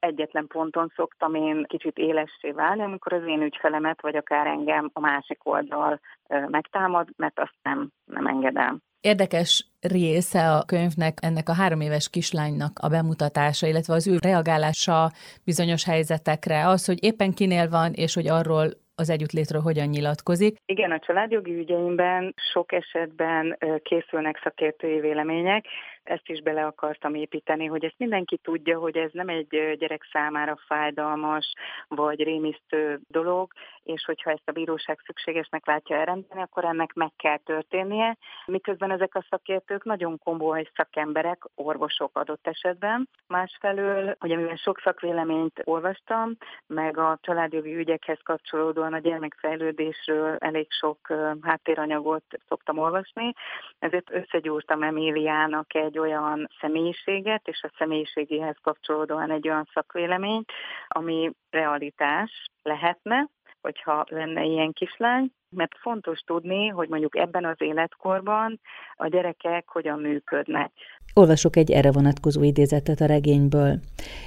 egyetlen 0.03 0.47
ponton 0.47 0.93
szoktam 0.97 1.35
én 1.35 1.65
kicsit 1.69 1.99
élessé 1.99 2.51
válni, 2.51 2.83
amikor 2.83 3.13
az 3.13 3.23
én 3.27 3.43
ügyfelemet, 3.43 4.01
vagy 4.01 4.17
akár 4.17 4.47
engem 4.47 4.91
a 4.93 5.01
másik 5.01 5.39
oldal 5.43 6.01
megtámad, 6.29 7.09
mert 7.17 7.39
azt 7.41 7.57
nem, 7.63 7.89
nem 8.05 8.27
engedem. 8.27 8.79
Érdekes 9.01 9.67
része 9.81 10.53
a 10.53 10.65
könyvnek 10.65 11.19
ennek 11.21 11.49
a 11.49 11.55
három 11.55 11.81
éves 11.81 12.11
kislánynak 12.11 12.79
a 12.81 12.89
bemutatása, 12.89 13.67
illetve 13.67 13.95
az 13.95 14.09
ő 14.09 14.17
reagálása 14.23 15.11
bizonyos 15.45 15.85
helyzetekre, 15.85 16.67
az, 16.67 16.87
hogy 16.87 17.05
éppen 17.05 17.33
kinél 17.33 17.69
van, 17.69 17.93
és 17.93 18.15
hogy 18.15 18.29
arról 18.29 18.67
az 18.95 19.11
együttlétről 19.11 19.61
hogyan 19.61 19.87
nyilatkozik. 19.87 20.57
Igen, 20.67 20.91
a 20.91 20.99
családjogi 20.99 21.55
ügyeimben 21.59 22.35
sok 22.53 22.73
esetben 22.73 23.59
készülnek 23.83 24.41
szakértői 24.43 25.01
vélemények, 25.01 25.65
ezt 26.05 26.29
is 26.29 26.43
bele 26.43 26.67
akartam 26.67 27.15
építeni, 27.15 27.67
hogy 27.67 27.85
ezt 27.85 27.99
mindenki 27.99 28.37
tudja, 28.37 28.79
hogy 28.79 28.97
ez 28.97 29.11
nem 29.13 29.29
egy 29.29 29.77
gyerek 29.79 30.09
számára 30.13 30.57
fájdalmas 30.67 31.53
vagy 31.89 32.23
rémisztő 32.23 33.01
dolog, 33.09 33.53
és 33.83 34.05
hogyha 34.05 34.31
ezt 34.31 34.49
a 34.49 34.53
bíróság 34.53 34.99
szükségesnek 35.05 35.67
látja 35.67 35.97
elrendeni, 35.97 36.43
akkor 36.43 36.65
ennek 36.65 36.93
meg 36.93 37.13
kell 37.17 37.39
történnie, 37.39 38.17
miközben 38.47 38.91
ezek 38.91 39.15
a 39.15 39.25
szakértők 39.29 39.85
nagyon 39.85 40.19
komoly 40.19 40.71
szakemberek, 40.75 41.43
orvosok 41.55 42.17
adott 42.19 42.47
esetben. 42.47 43.09
Másfelől, 43.27 44.17
ugye 44.21 44.37
mivel 44.37 44.57
sok 44.57 44.81
szakvéleményt 44.81 45.61
olvastam, 45.65 46.37
meg 46.67 46.99
a 46.99 47.19
családjogi 47.21 47.77
ügyekhez 47.77 48.19
kapcsolódóan 48.23 48.93
a 48.93 48.99
gyermekfejlődésről 48.99 50.37
elég 50.39 50.67
sok 50.71 50.99
háttéranyagot 51.41 52.25
szoktam 52.49 52.79
olvasni, 52.79 53.33
ezért 53.79 54.11
összegyúrtam 54.11 54.83
Emíliának 54.83 55.75
egy 55.75 55.92
egy 55.93 55.99
olyan 55.99 56.49
személyiséget, 56.61 57.49
és 57.49 57.63
a 57.63 57.73
személyiségéhez 57.79 58.57
kapcsolódóan 58.63 59.31
egy 59.31 59.49
olyan 59.49 59.69
szakvéleményt, 59.73 60.53
ami 60.89 61.31
realitás 61.51 62.45
lehetne, 62.63 63.29
hogyha 63.61 64.05
lenne 64.09 64.43
ilyen 64.45 64.73
kislány, 64.73 65.33
mert 65.53 65.79
fontos 65.81 66.21
tudni, 66.21 66.69
hogy 66.69 66.89
mondjuk 66.89 67.17
ebben 67.17 67.45
az 67.45 67.57
életkorban 67.59 68.61
a 68.97 69.09
gyerekek 69.09 69.69
hogyan 69.69 69.99
működnek. 69.99 70.73
Olvasok 71.15 71.57
egy 71.57 71.71
erre 71.71 71.93
vonatkozó 71.93 72.43
idézetet 72.43 73.01
a 73.01 73.07
regényből. 73.07 73.79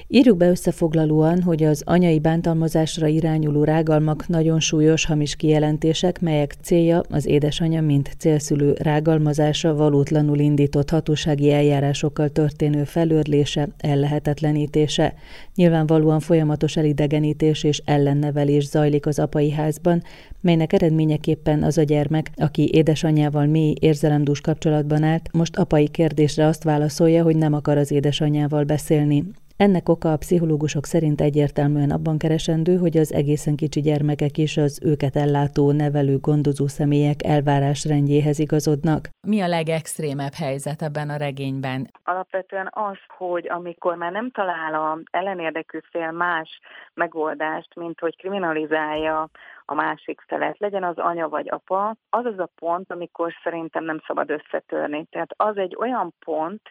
Írjuk 0.07 0.37
be 0.37 0.49
összefoglalóan, 0.49 1.41
hogy 1.41 1.63
az 1.63 1.83
anyai 1.85 2.19
bántalmazásra 2.19 3.07
irányuló 3.07 3.63
rágalmak 3.63 4.27
nagyon 4.27 4.59
súlyos 4.59 5.05
hamis 5.05 5.35
kijelentések, 5.35 6.21
melyek 6.21 6.51
célja 6.51 7.01
az 7.09 7.25
édesanyja, 7.25 7.81
mint 7.81 8.15
célszülő 8.17 8.73
rágalmazása 8.73 9.75
valótlanul 9.75 10.37
indított 10.37 10.89
hatósági 10.89 11.51
eljárásokkal 11.51 12.29
történő 12.29 12.83
felőrlése, 12.83 13.67
ellehetetlenítése. 13.77 15.13
Nyilvánvalóan 15.55 16.19
folyamatos 16.19 16.77
elidegenítés 16.77 17.63
és 17.63 17.81
ellennevelés 17.85 18.67
zajlik 18.67 19.05
az 19.05 19.19
apai 19.19 19.51
házban, 19.51 20.01
melynek 20.41 20.73
eredményeképpen 21.15 21.63
az 21.63 21.77
a 21.77 21.83
gyermek, 21.83 22.29
aki 22.35 22.69
édesanyjával 22.73 23.45
mély 23.45 23.73
érzelemdús 23.79 24.41
kapcsolatban 24.41 25.03
állt, 25.03 25.29
most 25.33 25.57
apai 25.57 25.89
kérdésre 25.89 26.45
azt 26.45 26.63
válaszolja, 26.63 27.23
hogy 27.23 27.35
nem 27.35 27.53
akar 27.53 27.77
az 27.77 27.91
édesanyjával 27.91 28.63
beszélni. 28.63 29.23
Ennek 29.57 29.89
oka 29.89 30.11
a 30.11 30.17
pszichológusok 30.17 30.85
szerint 30.85 31.21
egyértelműen 31.21 31.91
abban 31.91 32.17
keresendő, 32.17 32.77
hogy 32.77 32.97
az 32.97 33.13
egészen 33.13 33.55
kicsi 33.55 33.81
gyermekek 33.81 34.37
is 34.37 34.57
az 34.57 34.79
őket 34.83 35.15
ellátó, 35.15 35.71
nevelő, 35.71 36.17
gondozó 36.17 36.67
személyek 36.67 37.23
elvárásrendjéhez 37.23 38.39
igazodnak. 38.39 39.09
Mi 39.27 39.41
a 39.41 39.47
legextrémebb 39.47 40.33
helyzet 40.33 40.81
ebben 40.81 41.09
a 41.09 41.17
regényben? 41.17 41.89
Alapvetően 42.03 42.69
az, 42.71 42.97
hogy 43.17 43.49
amikor 43.49 43.95
már 43.95 44.11
nem 44.11 44.31
talál 44.31 44.73
a 44.73 44.99
ellenérdekű 45.11 45.79
fél 45.91 46.11
más 46.11 46.59
megoldást, 46.93 47.75
mint 47.75 47.99
hogy 47.99 48.15
kriminalizálja 48.17 49.29
a 49.65 49.73
másik 49.73 50.21
felet, 50.27 50.59
legyen 50.59 50.83
az 50.83 50.97
anya 50.97 51.29
vagy 51.29 51.49
apa, 51.49 51.95
az 52.09 52.25
az 52.25 52.39
a 52.39 52.49
pont, 52.55 52.91
amikor 52.91 53.33
szerintem 53.43 53.83
nem 53.83 54.01
szabad 54.07 54.29
összetörni. 54.29 55.05
Tehát 55.05 55.33
az 55.35 55.57
egy 55.57 55.75
olyan 55.79 56.13
pont, 56.25 56.61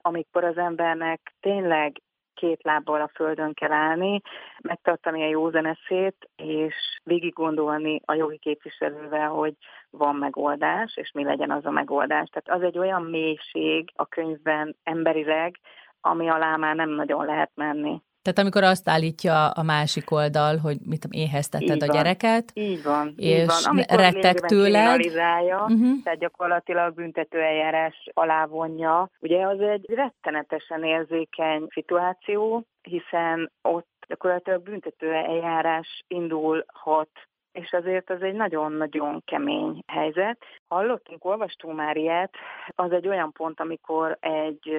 amikor 0.00 0.44
az 0.44 0.56
embernek 0.56 1.34
tényleg 1.40 2.02
két 2.34 2.62
lábbal 2.62 3.00
a 3.00 3.10
földön 3.14 3.54
kell 3.54 3.72
állni, 3.72 4.20
megtartani 4.62 5.22
a 5.22 5.28
jó 5.28 5.50
zeneszét, 5.50 6.30
és 6.36 6.74
végig 7.04 7.32
gondolni 7.32 8.00
a 8.04 8.14
jogi 8.14 8.38
képviselővel, 8.38 9.28
hogy 9.28 9.54
van 9.90 10.16
megoldás, 10.16 10.96
és 10.96 11.12
mi 11.12 11.24
legyen 11.24 11.50
az 11.50 11.66
a 11.66 11.70
megoldás. 11.70 12.28
Tehát 12.28 12.60
az 12.60 12.66
egy 12.66 12.78
olyan 12.78 13.02
mélység 13.02 13.90
a 13.94 14.06
könyvben 14.06 14.76
emberileg, 14.82 15.58
ami 16.00 16.28
alá 16.28 16.56
már 16.56 16.74
nem 16.74 16.90
nagyon 16.90 17.24
lehet 17.24 17.50
menni. 17.54 18.02
Tehát 18.28 18.42
amikor 18.42 18.64
azt 18.64 18.88
állítja 18.88 19.48
a 19.48 19.62
másik 19.62 20.10
oldal, 20.10 20.56
hogy 20.56 20.76
mit 20.84 21.00
tudom, 21.00 21.20
éhezteted 21.20 21.76
így 21.76 21.82
a 21.82 21.92
gyereket, 21.92 22.50
így 22.54 22.82
van, 22.82 23.14
és 23.16 23.40
így 23.40 23.46
van. 23.46 23.56
Amikor 23.64 24.40
tőled. 24.46 25.06
Uh-huh. 25.06 26.02
Tehát 26.04 26.18
gyakorlatilag 26.18 26.94
büntetőeljárás 26.94 28.08
alá 28.12 28.46
vonja. 28.46 29.10
Ugye 29.20 29.46
az 29.46 29.60
egy 29.60 29.84
rettenetesen 29.94 30.84
érzékeny 30.84 31.66
szituáció, 31.70 32.64
hiszen 32.82 33.52
ott 33.62 34.06
gyakorlatilag 34.08 34.62
büntetőeljárás 34.62 36.04
indulhat 36.08 37.10
és 37.52 37.72
azért 37.72 38.10
az 38.10 38.22
egy 38.22 38.34
nagyon-nagyon 38.34 39.22
kemény 39.24 39.82
helyzet. 39.86 40.38
Hallottunk, 40.68 41.24
olvastunk 41.24 41.76
már 41.76 41.96
ilyet, 41.96 42.34
az 42.74 42.92
egy 42.92 43.08
olyan 43.08 43.32
pont, 43.32 43.60
amikor 43.60 44.16
egy 44.20 44.72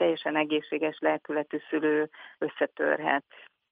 teljesen 0.00 0.36
egészséges 0.36 0.98
lelkületű 1.00 1.58
szülő 1.70 2.10
összetörhet. 2.38 3.24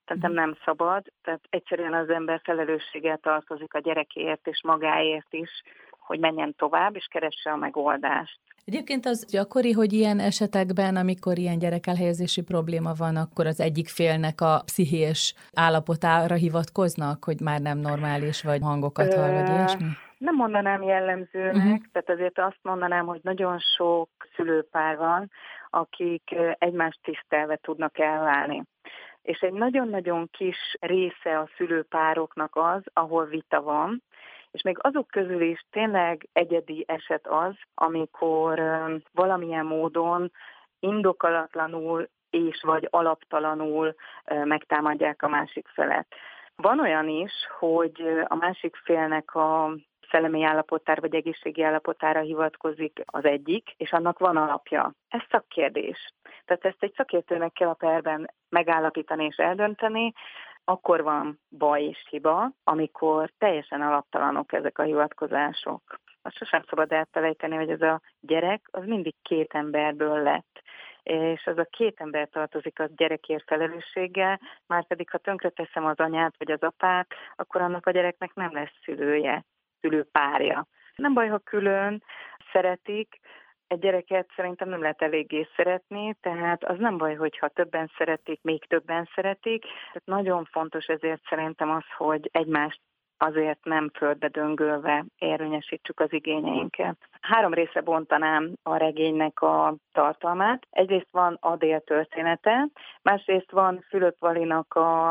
Szerintem 0.07 0.31
mhm. 0.31 0.41
nem 0.41 0.57
szabad, 0.65 1.03
tehát 1.23 1.41
egyszerűen 1.51 1.95
az 1.95 2.09
ember 2.09 2.41
felelősséggel 2.45 3.19
tartozik 3.19 3.75
a 3.75 3.79
gyerekért 3.79 4.47
és 4.47 4.61
magáért 4.63 5.33
is, 5.35 5.51
hogy 5.99 6.19
menjen 6.19 6.55
tovább, 6.57 6.97
és 6.97 7.07
keresse 7.11 7.51
a 7.51 7.57
megoldást. 7.57 8.39
Egyébként 8.65 9.07
az 9.07 9.27
gyakori, 9.31 9.73
hogy 9.73 9.93
ilyen 9.93 10.19
esetekben, 10.19 10.97
amikor 10.97 11.39
ilyen 11.39 11.59
gyerekelhelyezési 11.59 12.43
probléma 12.43 12.93
van, 12.99 13.17
akkor 13.17 13.47
az 13.47 13.61
egyik 13.61 13.89
félnek 13.89 14.41
a 14.41 14.63
pszichés 14.65 15.35
állapotára 15.55 16.35
hivatkoznak, 16.35 17.25
hogy 17.25 17.41
már 17.41 17.61
nem 17.61 17.79
normális, 17.79 18.43
vagy 18.43 18.61
hangokat 18.63 19.15
hall, 19.15 19.33
vagy 19.33 19.49
ilyesmi? 19.49 19.87
Nem 20.19 20.35
mondanám 20.35 20.83
jellemzőnek, 20.83 21.55
uh-huh. 21.55 21.79
tehát 21.93 22.11
azért 22.11 22.39
azt 22.39 22.59
mondanám, 22.63 23.07
hogy 23.07 23.21
nagyon 23.23 23.59
sok 23.77 24.09
szülőpár 24.37 24.97
van, 24.97 25.31
akik 25.71 26.35
egymást 26.59 26.99
tisztelve 27.03 27.57
tudnak 27.57 27.99
elválni. 27.99 28.63
És 29.23 29.41
egy 29.41 29.53
nagyon-nagyon 29.53 30.29
kis 30.31 30.77
része 30.81 31.39
a 31.39 31.49
szülőpároknak 31.57 32.57
az, 32.57 32.83
ahol 32.93 33.25
vita 33.25 33.63
van, 33.63 34.03
és 34.51 34.63
még 34.63 34.77
azok 34.81 35.07
közül 35.07 35.41
is 35.41 35.65
tényleg 35.71 36.29
egyedi 36.33 36.85
eset 36.87 37.27
az, 37.27 37.55
amikor 37.75 38.63
valamilyen 39.13 39.67
módon 39.67 40.33
indokolatlanul 40.81 42.09
és 42.31 42.63
vagy 42.63 42.87
alaptalanul 42.91 43.95
megtámadják 44.45 45.23
a 45.23 45.29
másik 45.29 45.69
felet. 45.69 46.07
Van 46.57 46.81
olyan 46.81 47.09
is, 47.09 47.33
hogy 47.59 48.03
a 48.25 48.35
másik 48.35 48.77
félnek 48.77 49.35
a 49.35 49.75
szellemi 50.11 50.45
állapotára 50.45 51.01
vagy 51.01 51.15
egészségi 51.15 51.63
állapotára 51.63 52.21
hivatkozik 52.21 53.03
az 53.05 53.25
egyik, 53.25 53.75
és 53.77 53.93
annak 53.93 54.19
van 54.19 54.37
alapja. 54.37 54.93
Ez 55.09 55.21
szakkérdés. 55.31 56.13
Tehát 56.45 56.65
ezt 56.65 56.83
egy 56.83 56.93
szakértőnek 56.97 57.53
kell 57.53 57.69
a 57.69 57.75
perben 57.75 58.31
megállapítani 58.49 59.25
és 59.25 59.37
eldönteni, 59.37 60.13
akkor 60.65 61.03
van 61.03 61.41
baj 61.59 61.83
és 61.83 62.07
hiba, 62.11 62.51
amikor 62.65 63.31
teljesen 63.39 63.81
alaptalanok 63.81 64.53
ezek 64.53 64.79
a 64.79 64.83
hivatkozások. 64.83 65.83
Azt 66.23 66.37
sosem 66.37 66.63
szabad 66.69 66.93
elfelejteni, 66.93 67.57
hogy 67.57 67.71
ez 67.71 67.83
a 67.83 68.01
gyerek 68.21 68.69
az 68.71 68.85
mindig 68.87 69.15
két 69.23 69.55
emberből 69.55 70.23
lett 70.23 70.63
és 71.09 71.47
az 71.47 71.59
a 71.59 71.69
két 71.71 72.01
ember 72.01 72.29
tartozik 72.29 72.81
a 72.81 72.89
gyerekért 72.97 73.45
felelősséggel, 73.47 74.41
már 74.67 74.87
pedig 74.87 75.11
ha 75.11 75.19
tönkreteszem 75.19 75.85
az 75.85 75.99
anyát 75.99 76.35
vagy 76.39 76.51
az 76.51 76.63
apát, 76.63 77.07
akkor 77.37 77.61
annak 77.61 77.87
a 77.87 77.91
gyereknek 77.91 78.35
nem 78.35 78.53
lesz 78.53 78.75
szülője, 78.85 79.45
szülőpárja. 79.81 80.67
Nem 80.97 81.15
baj, 81.15 81.29
ha 81.29 81.39
külön 81.39 82.03
szeretik, 82.53 83.19
egy 83.69 83.79
gyereket 83.79 84.29
szerintem 84.37 84.69
nem 84.69 84.81
lehet 84.81 85.03
eléggé 85.03 85.49
szeretni, 85.57 86.17
tehát 86.21 86.65
az 86.65 86.79
nem 86.79 86.99
baj, 86.99 87.15
hogyha 87.15 87.49
többen 87.49 87.91
szeretik, 87.97 88.43
még 88.43 88.65
többen 88.65 89.09
szeretik. 89.15 89.63
Tehát 89.63 90.03
nagyon 90.05 90.45
fontos 90.45 90.87
ezért 90.87 91.23
szerintem 91.29 91.71
az, 91.71 91.85
hogy 91.97 92.29
egymást 92.33 92.81
azért 93.19 93.65
nem 93.65 93.91
földbe 93.95 94.29
döngölve 94.29 95.05
érvényesítsük 95.19 96.01
az 96.01 96.13
igényeinket. 96.13 96.97
Három 97.21 97.55
része 97.55 97.81
bontanám 97.81 98.53
a 98.63 98.77
regénynek 98.77 99.41
a 99.41 99.75
tartalmát. 99.93 100.67
Egyrészt 100.71 101.09
van 101.11 101.39
Adél 101.41 101.81
története, 101.81 102.69
másrészt 103.03 103.51
van 103.51 103.85
Fülöp 103.89 104.19
Valinak 104.19 104.75
a, 104.75 105.11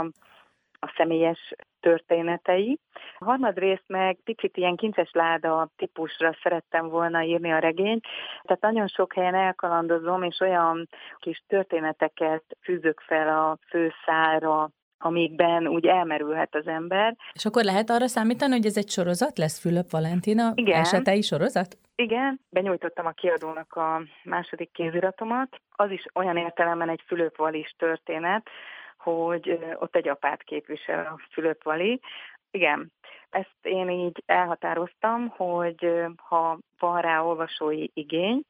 a 0.79 0.93
személyes 0.97 1.53
történetei. 1.87 2.79
A 3.17 3.25
harmadrészt 3.25 3.83
meg 3.87 4.17
picit 4.23 4.57
ilyen 4.57 4.75
kincses 4.75 5.09
láda 5.13 5.69
típusra 5.75 6.37
szerettem 6.43 6.89
volna 6.89 7.23
írni 7.23 7.51
a 7.51 7.59
regényt, 7.59 8.05
tehát 8.43 8.61
nagyon 8.61 8.87
sok 8.87 9.13
helyen 9.13 9.35
elkalandozom, 9.35 10.23
és 10.23 10.39
olyan 10.39 10.89
kis 11.17 11.43
történeteket 11.47 12.43
fűzök 12.61 12.99
fel 12.99 13.27
a 13.27 13.57
főszára, 13.69 14.69
amikben 14.97 15.67
úgy 15.67 15.85
elmerülhet 15.85 16.55
az 16.55 16.67
ember. 16.67 17.15
És 17.33 17.45
akkor 17.45 17.63
lehet 17.63 17.89
arra 17.89 18.07
számítani, 18.07 18.51
hogy 18.51 18.65
ez 18.65 18.77
egy 18.77 18.89
sorozat 18.89 19.37
lesz, 19.37 19.59
Fülöp 19.59 19.89
Valentina 19.89 20.51
Igen. 20.55 20.79
esetei 20.79 21.21
sorozat? 21.21 21.77
Igen, 21.95 22.39
benyújtottam 22.49 23.05
a 23.05 23.11
kiadónak 23.11 23.73
a 23.73 24.01
második 24.23 24.71
kéziratomat. 24.71 25.61
Az 25.75 25.91
is 25.91 26.05
olyan 26.13 26.37
értelemben 26.37 26.89
egy 26.89 27.03
Fülöp 27.07 27.37
Valis 27.37 27.75
történet, 27.77 28.49
hogy 29.07 29.59
ott 29.75 29.95
egy 29.95 30.07
apát 30.07 30.43
képvisel 30.43 31.05
a 31.05 31.19
Fülöp 31.31 31.63
Vali. 31.63 32.01
Igen, 32.51 32.91
ezt 33.29 33.57
én 33.61 33.89
így 33.89 34.23
elhatároztam, 34.25 35.27
hogy 35.27 36.05
ha 36.15 36.57
van 36.79 37.01
rá 37.01 37.21
olvasói 37.21 37.87
igény, 37.93 38.41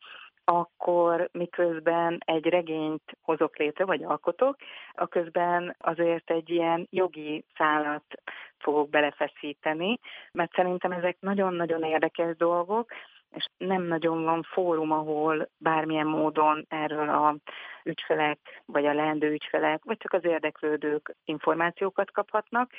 akkor 0.43 1.29
miközben 1.31 2.17
egy 2.25 2.45
regényt 2.45 3.17
hozok 3.21 3.57
létre, 3.57 3.85
vagy 3.85 4.03
alkotok, 4.03 4.55
a 4.91 5.07
közben 5.07 5.75
azért 5.79 6.29
egy 6.29 6.49
ilyen 6.49 6.87
jogi 6.89 7.45
szállat 7.57 8.21
fogok 8.57 8.89
belefeszíteni, 8.89 9.99
mert 10.31 10.53
szerintem 10.53 10.91
ezek 10.91 11.17
nagyon-nagyon 11.19 11.83
érdekes 11.83 12.35
dolgok, 12.35 12.91
és 13.31 13.47
nem 13.57 13.83
nagyon 13.83 14.23
van 14.23 14.43
fórum, 14.43 14.91
ahol 14.91 15.49
bármilyen 15.57 16.07
módon 16.07 16.65
erről 16.69 17.09
a 17.09 17.35
ügyfelek, 17.83 18.61
vagy 18.65 18.85
a 18.85 18.93
leendő 18.93 19.31
ügyfelek, 19.31 19.83
vagy 19.83 19.97
csak 19.97 20.13
az 20.13 20.25
érdeklődők 20.25 21.15
információkat 21.25 22.11
kaphatnak. 22.11 22.71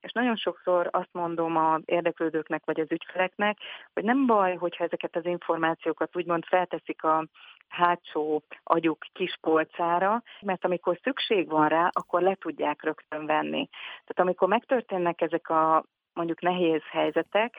És 0.00 0.12
nagyon 0.12 0.36
sokszor 0.36 0.88
azt 0.90 1.12
mondom 1.12 1.56
a 1.56 1.78
érdeklődőknek 1.84 2.64
vagy 2.64 2.80
az 2.80 2.90
ügyfeleknek, 2.90 3.58
hogy 3.92 4.04
nem 4.04 4.26
baj, 4.26 4.56
hogyha 4.56 4.84
ezeket 4.84 5.16
az 5.16 5.24
információkat 5.24 6.16
úgymond 6.16 6.44
felteszik 6.44 7.04
a 7.04 7.26
hátsó 7.68 8.42
agyuk 8.62 9.04
kis 9.12 9.38
polcára, 9.40 10.22
mert 10.40 10.64
amikor 10.64 10.98
szükség 11.02 11.48
van 11.48 11.68
rá, 11.68 11.90
akkor 11.92 12.22
le 12.22 12.34
tudják 12.34 12.82
rögtön 12.82 13.26
venni. 13.26 13.68
Tehát 13.70 14.18
amikor 14.18 14.48
megtörténnek 14.48 15.20
ezek 15.20 15.48
a 15.48 15.84
mondjuk 16.12 16.40
nehéz 16.40 16.82
helyzetek, 16.90 17.56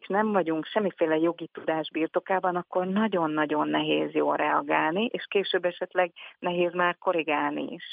és 0.00 0.06
nem 0.06 0.32
vagyunk 0.32 0.66
semmiféle 0.66 1.16
jogi 1.16 1.48
tudás 1.52 1.90
birtokában, 1.92 2.56
akkor 2.56 2.86
nagyon-nagyon 2.86 3.68
nehéz 3.68 4.12
jól 4.12 4.36
reagálni, 4.36 5.04
és 5.12 5.26
később 5.28 5.64
esetleg 5.64 6.12
nehéz 6.38 6.72
már 6.72 6.96
korrigálni 6.98 7.66
is. 7.70 7.84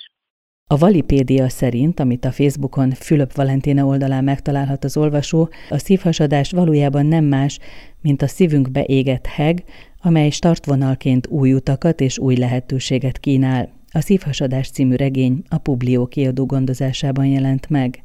A 0.67 0.77
Valipédia 0.77 1.49
szerint, 1.49 1.99
amit 1.99 2.25
a 2.25 2.31
Facebookon 2.31 2.91
Fülöp 2.91 3.33
Valentina 3.33 3.85
oldalán 3.85 4.23
megtalálhat 4.23 4.83
az 4.83 4.97
olvasó, 4.97 5.49
a 5.69 5.77
szívhasadás 5.77 6.51
valójában 6.51 7.05
nem 7.05 7.23
más, 7.23 7.59
mint 8.01 8.21
a 8.21 8.27
szívünkbe 8.27 8.83
égett 8.83 9.25
heg, 9.25 9.63
amely 10.01 10.29
startvonalként 10.29 11.27
új 11.27 11.53
utakat 11.53 11.99
és 11.99 12.19
új 12.19 12.35
lehetőséget 12.35 13.17
kínál. 13.17 13.69
A 13.91 14.01
Szívhasadás 14.01 14.69
című 14.69 14.95
regény 14.95 15.43
a 15.49 15.57
Publió 15.57 16.07
kiadó 16.07 16.45
gondozásában 16.45 17.25
jelent 17.25 17.69
meg. 17.69 18.03